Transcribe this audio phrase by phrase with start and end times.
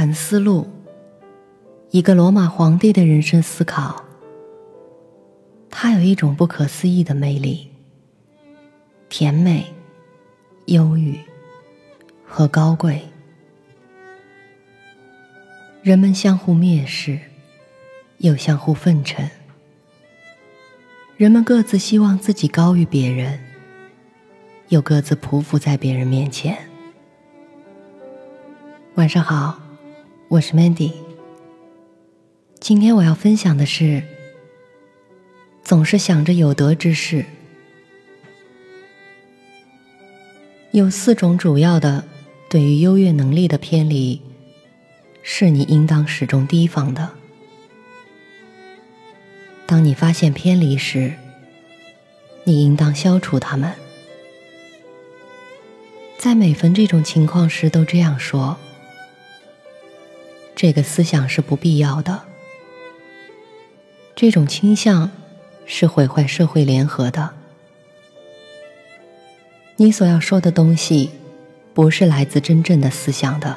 [0.00, 0.66] 沉思录》，
[1.90, 4.02] 一个罗马皇帝的人生思考。
[5.68, 7.68] 他有一种不可思议的魅力，
[9.10, 9.74] 甜美、
[10.64, 11.20] 忧郁
[12.24, 13.02] 和高贵。
[15.82, 17.20] 人们相互蔑视，
[18.16, 19.28] 又相互奉承。
[21.18, 23.38] 人们各自希望自己高于别人，
[24.70, 26.56] 又各自匍匐在别人面前。
[28.94, 29.60] 晚上好，
[30.30, 30.92] 我是 Mandy。
[32.60, 34.04] 今天我要分享的是，
[35.64, 37.24] 总是想着有德之士，
[40.70, 42.04] 有四种主要的
[42.48, 44.22] 对于优越能力的偏离。
[45.24, 47.10] 是你应当始终提防的。
[49.66, 51.14] 当你发现偏离时，
[52.44, 53.74] 你应当消除它们。
[56.16, 58.56] 在每逢这种情况时，都这样说：
[60.60, 62.20] 这个思想是不必要的，
[64.14, 65.10] 这种倾向
[65.64, 67.30] 是毁坏社会联合的。
[69.76, 71.12] 你所要说的东西，
[71.72, 73.56] 不是来自真正的思想的。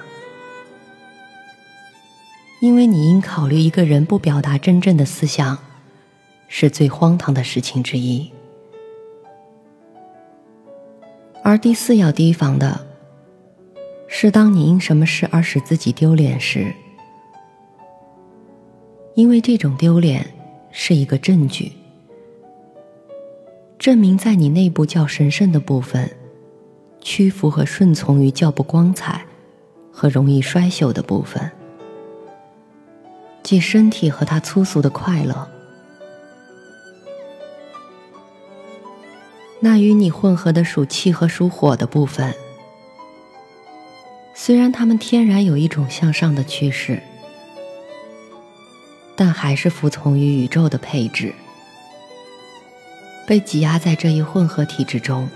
[2.62, 5.58] 因为你应考虑一个人不表达真正的思想，
[6.48, 8.32] 是最荒唐的事情之一。
[11.44, 12.88] 而第四要提防的，
[14.08, 16.74] 是当你因什么事而使自己丢脸时，
[19.16, 20.26] 因为这种丢脸
[20.72, 21.72] 是一个证据，
[23.78, 26.10] 证明在你内部较神圣的部分，
[27.00, 29.24] 屈服和顺从于较不光彩
[29.92, 31.52] 和容易衰朽的部分。
[33.44, 35.48] 即身体和他粗俗的快乐，
[39.60, 42.34] 那与你混合的属气和属火的部分，
[44.34, 47.04] 虽然他们天然有一种向上的趋势，
[49.16, 51.34] 但还是服从于宇宙的配置，
[53.28, 55.30] 被挤压在这一混合体之中。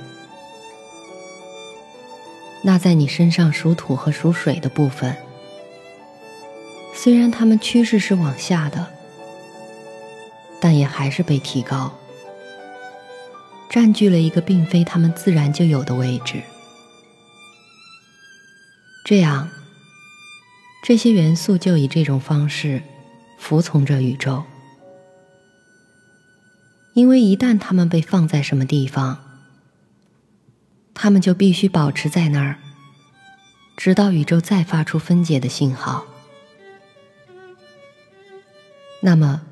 [2.64, 5.16] 那在你身上属土和属水的部分。
[6.94, 8.88] 虽然他们趋势是往下的，
[10.60, 11.94] 但也还是被提高，
[13.70, 16.42] 占据了一个并非他们自然就有的位置。
[19.06, 19.48] 这样，
[20.84, 22.82] 这些元素就以这种方式
[23.38, 24.44] 服从着宇宙，
[26.94, 29.20] 因为一旦它们被放在什么地方，
[30.94, 32.58] 它们就必须保持在那儿，
[33.78, 36.06] 直到宇宙再发出分解的信号。
[39.02, 39.44] 那么，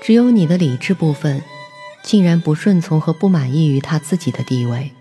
[0.00, 1.42] 只有你的理智部分，
[2.02, 4.92] 竟然不顺从和不满意于他自己的地位，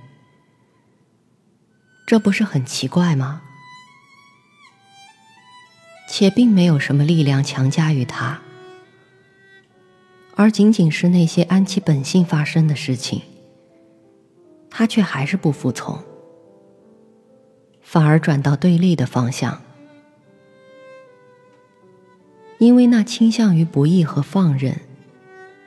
[2.06, 3.42] 这不是很奇怪吗？
[6.08, 8.42] 且并没有什么力量强加于他，
[10.36, 13.22] 而仅仅是那些按其本性发生的事情，
[14.70, 16.00] 他却还是不服从，
[17.82, 19.62] 反而转到对立的方向。
[22.58, 24.80] 因为那倾向于不义和放任，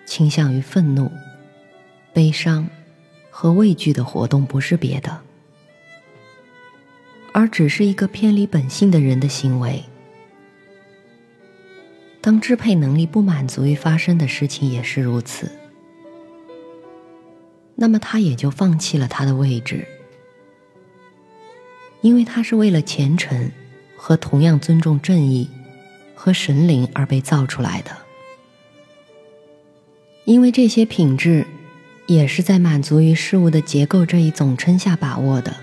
[0.06, 1.12] 倾向于愤怒、
[2.12, 2.66] 悲伤
[3.30, 5.20] 和畏惧的活动，不是别的，
[7.32, 9.84] 而只是一个偏离本性的人的行为。
[12.20, 15.50] 当支配能力不满足于发生的事情也是如此，
[17.76, 19.86] 那么他也就放弃了他的位置，
[22.00, 23.50] 因为他是为了虔诚
[23.96, 25.48] 和同样尊重正义。
[26.22, 27.96] 和神灵而被造出来的，
[30.26, 31.46] 因为这些品质
[32.06, 35.56] 也是在满足于事物的结构这一总称下把握的。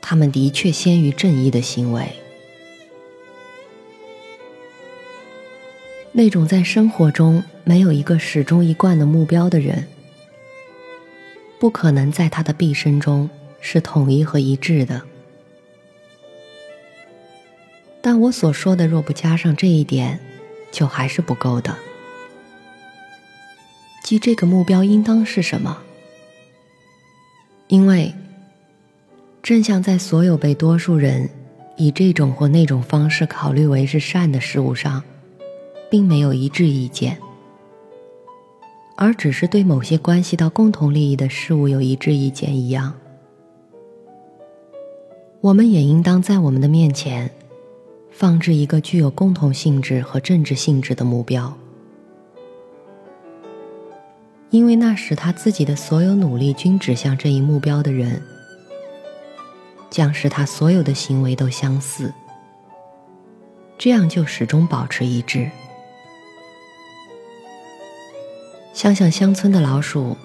[0.00, 2.21] 他们的确先于正义的行为。
[6.14, 9.86] 那种在生活中没有一个始终一贯的目标的人，
[11.58, 13.30] 不可能在他的毕生中
[13.60, 15.00] 是统一和一致的。
[18.02, 20.20] 但我所说的，若不加上这一点，
[20.70, 21.74] 就还是不够的。
[24.04, 25.78] 即这个目标应当是什么？
[27.68, 28.12] 因为，
[29.42, 31.30] 正像在所有被多数人
[31.76, 35.02] 以这种或那种方式考虑为是善的事物上，
[35.92, 37.18] 并没有一致意见，
[38.96, 42.94] 而只是对某些关系到共同利益的事物有一致意见一样，
[45.42, 47.30] 我们也应当在我们的面前。
[48.10, 51.54] 放置一个具有共同性质和政治性质的目标，
[54.48, 58.22] 因为那使他自己的所有努力均指向这一目标的人，
[59.90, 62.10] 将使他所有的行为都相似。
[63.76, 65.50] 这样就始终保持一致。
[68.74, 70.16] 想想乡村的老鼠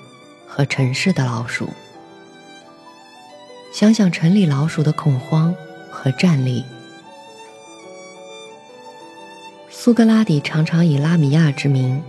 [0.47, 1.69] 和城市的老鼠，
[3.73, 5.53] 想想城里老鼠的恐慌
[5.91, 6.63] 和战栗。
[9.69, 12.01] 苏格拉底常常以拉米亚之名，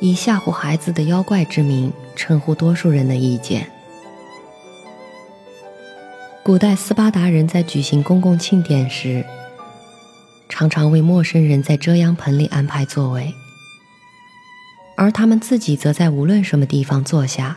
[0.00, 3.68] 以吓唬孩子的妖怪之名称呼多数人的意见。
[6.42, 9.24] 古代斯巴达人在举行公共庆典时，
[10.48, 13.34] 常常为陌生人在遮阳棚里安排座位。
[15.00, 17.56] 而他们自己则在无论什么地方坐下。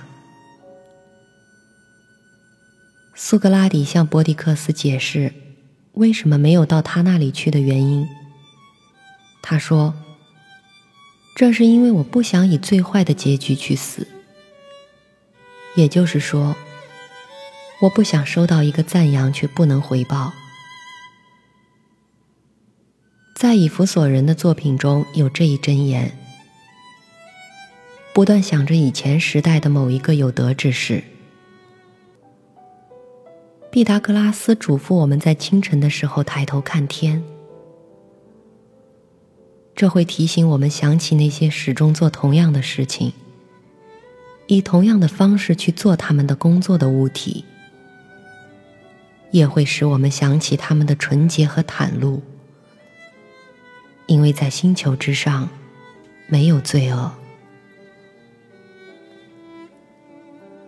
[3.13, 5.33] 苏格拉底向波迪克斯解释
[5.91, 8.07] 为什么没有到他那里去的原因。
[9.41, 9.93] 他说
[11.35, 14.07] ：“这是因为我不想以最坏的结局去死。
[15.75, 16.55] 也就是说，
[17.81, 20.31] 我不想收到一个赞扬却不能回报。”
[23.35, 26.22] 在以弗所人的作品中有这一箴言。
[28.13, 31.03] 不断想着以前时代的某一个有德之士。
[33.71, 37.23] 毕达哥拉斯嘱咐我们在清晨的时候抬头看天，
[39.75, 43.11] 这会提醒我们想起那些始终做同样的事情，
[44.45, 47.43] 以同样的方式去做他们的工作的物体，
[49.31, 52.21] 也会使我们想起他们的纯洁和袒露，
[54.05, 55.49] 因为在星球之上
[56.27, 57.11] 没有罪恶。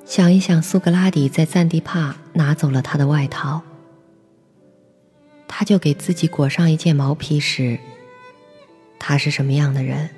[0.05, 3.63] 想一想，苏格拉底在赞地帕拿走了他的外套，
[5.47, 7.79] 他就给自己裹上一件毛皮时，
[8.99, 10.09] 他是什么样的人？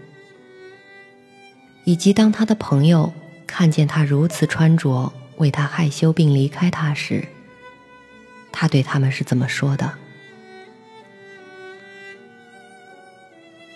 [1.86, 3.14] 以及当他的朋友
[3.48, 7.26] 看见他如此穿着，为他害羞并离开他时，
[8.52, 9.94] 他对他们是怎么说的？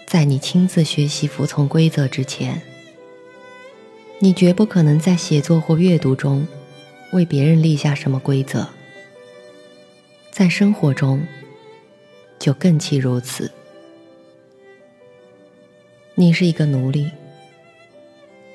[0.05, 2.61] 在你亲自学习服从规则之前。
[4.23, 6.47] 你绝不可能在写作或阅读中
[7.11, 8.67] 为别人立下什么规则，
[10.29, 11.25] 在生活中
[12.37, 13.51] 就更其如此。
[16.13, 17.09] 你是一个奴隶，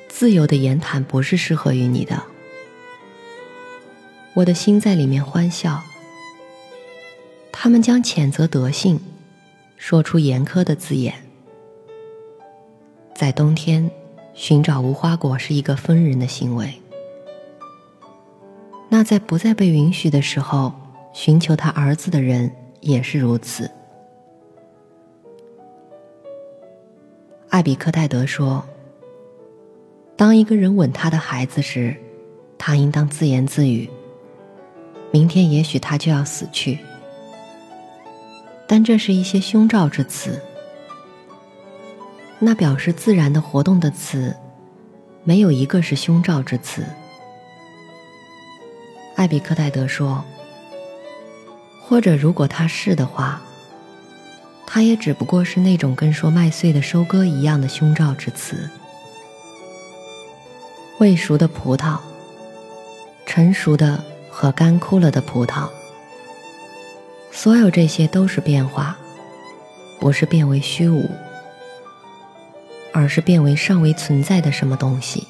[0.06, 2.22] 自由的言谈不是适合于你的。
[4.34, 5.82] 我的心在里面欢笑。
[7.50, 9.00] 他们将谴责德性，
[9.76, 11.12] 说出严苛的字眼，
[13.16, 13.90] 在冬天。
[14.36, 16.72] 寻找无花果是一个疯人的行为。
[18.88, 20.72] 那在不再被允许的时候，
[21.12, 23.68] 寻求他儿子的人也是如此。
[27.48, 28.62] 艾比克泰德说
[30.14, 31.96] ：“当一个人吻他的孩子时，
[32.58, 33.88] 他应当自言自语
[35.10, 36.78] ：‘明天也许他就要死去。’
[38.68, 40.38] 但这是一些凶兆之词。”
[42.38, 44.36] 那表示自然的活动的词，
[45.24, 46.84] 没有一个是凶兆之词。
[49.14, 50.22] 艾比克泰德说
[51.80, 53.40] ：“或者如果他是的话，
[54.66, 58.68] 他也只不过是那种跟说麦穗的收割一样的凶兆之词。
[60.98, 61.98] 未熟的葡萄，
[63.24, 65.68] 成熟的和干枯了的葡萄，
[67.30, 68.96] 所有这些都是变化，
[69.98, 71.10] 不是变为虚无。”
[72.96, 75.26] 而是变为尚未存在的什么东西。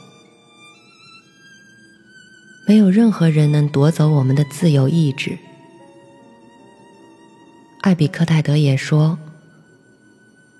[2.64, 5.37] 没有任何人能夺走我们的自由意志。
[7.80, 9.18] 艾比克泰德也说，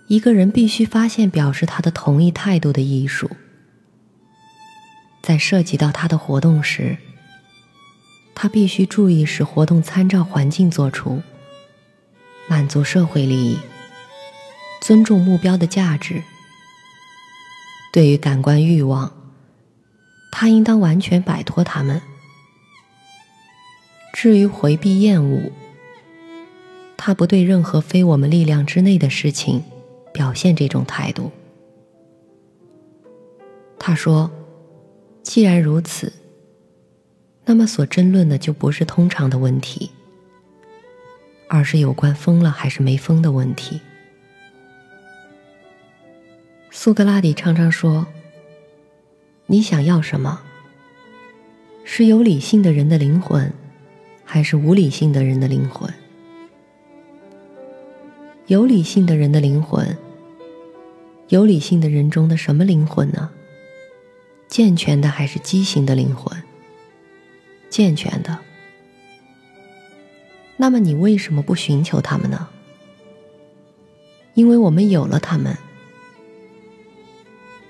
[0.09, 3.31] 一个人必须发现表示他的同意态度的艺术。
[5.23, 6.97] 在涉及到他的活动时，
[8.35, 11.23] 他必须注意使活动参照环境做出，
[12.49, 13.59] 满足社会利益，
[14.81, 16.25] 尊重目标的价值。
[17.97, 19.11] 对于感官欲望，
[20.31, 22.03] 他应当完全摆脱他们。
[24.13, 25.51] 至于回避厌恶，
[26.99, 29.65] 他不对任何非我们力量之内的事情
[30.13, 31.33] 表现这种态度。
[33.79, 34.31] 他说
[35.25, 36.13] ：“既然如此，
[37.47, 39.91] 那么所争论的就不是通常的问题，
[41.49, 43.81] 而是有关疯了还是没疯的问题。”
[46.79, 48.07] 苏格拉底常常说
[49.49, 50.43] ：“你想要什么？
[51.85, 53.51] 是有理性的人的灵魂，
[54.27, 55.91] 还是无理性的人的灵魂？
[58.49, 59.97] 有理性的人的灵魂，
[61.29, 63.31] 有理性的人中的什么灵魂呢？
[64.47, 66.41] 健全的还是畸形的灵魂？
[67.71, 68.39] 健全的。
[70.59, 72.51] 那么你为什么不寻求他们呢？
[74.35, 75.57] 因为我们有了他们。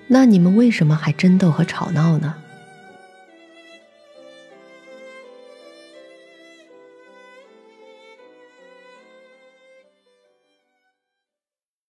[0.08, 2.34] 那你们为什么还争斗和吵闹呢？